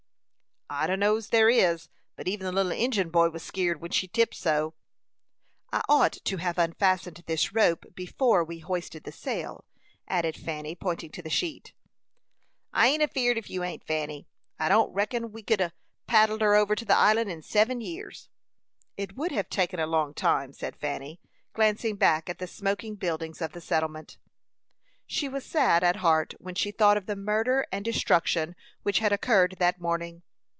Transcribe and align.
"I 0.73 0.87
dunno 0.87 1.19
's 1.19 1.27
there 1.27 1.49
is; 1.49 1.89
but 2.15 2.29
even 2.29 2.45
the 2.45 2.51
little 2.53 2.71
Injin 2.71 3.09
boy 3.09 3.27
was 3.29 3.43
skeered 3.43 3.81
when 3.81 3.91
she 3.91 4.07
tipped 4.07 4.35
so." 4.35 4.73
"I 5.73 5.81
ought 5.89 6.13
to 6.13 6.37
have 6.37 6.57
unfastened 6.57 7.21
this 7.27 7.51
rope 7.51 7.87
before 7.93 8.41
we 8.45 8.59
hoisted 8.59 9.03
the 9.03 9.11
sail," 9.11 9.65
added 10.07 10.37
Fanny, 10.37 10.73
pointing 10.75 11.11
to 11.11 11.21
the 11.21 11.29
sheet. 11.29 11.73
"I 12.71 12.87
ain't 12.87 13.03
afeerd, 13.03 13.35
if 13.35 13.49
you 13.49 13.65
ain't, 13.65 13.83
Fanny. 13.85 14.29
I 14.57 14.69
don't 14.69 14.93
reckon 14.93 15.33
we 15.33 15.43
could 15.43 15.59
'a 15.59 15.73
paddled 16.07 16.39
her 16.39 16.55
over 16.55 16.73
to 16.77 16.85
the 16.85 16.95
island 16.95 17.29
in 17.29 17.41
seven 17.41 17.81
year." 17.81 18.09
"It 18.95 19.17
would 19.17 19.33
have 19.33 19.49
taken 19.49 19.81
a 19.81 19.85
long 19.85 20.13
time," 20.13 20.53
said 20.53 20.77
Fanny, 20.77 21.19
glancing 21.51 21.97
back 21.97 22.29
at 22.29 22.39
the 22.39 22.47
smoking 22.47 22.95
buildings 22.95 23.41
of 23.41 23.51
the 23.51 23.59
settlement. 23.59 24.17
She 25.05 25.27
was 25.27 25.45
sad 25.45 25.83
at 25.83 25.97
heart 25.97 26.33
when 26.39 26.55
she 26.55 26.71
thought 26.71 26.95
of 26.95 27.07
the 27.07 27.17
murder 27.17 27.67
and 27.73 27.83
destruction 27.83 28.55
which 28.83 28.99
had 28.99 29.11
occurred 29.11 29.57
that 29.59 29.81
morning. 29.81 30.23